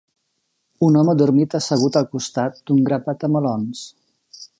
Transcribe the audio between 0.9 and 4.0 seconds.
home dormita assegut al costat d'un grapat de melons.